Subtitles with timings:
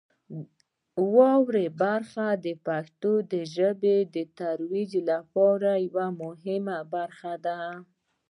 [1.15, 3.11] واورئ برخه د پښتو
[3.55, 7.59] ژبې د ترویج لپاره یوه مهمه برخه ده.